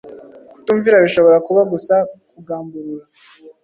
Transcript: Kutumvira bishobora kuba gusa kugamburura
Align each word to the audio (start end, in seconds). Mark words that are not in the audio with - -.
Kutumvira 0.53 1.03
bishobora 1.05 1.37
kuba 1.47 1.61
gusa 1.71 1.95
kugamburura 2.31 3.05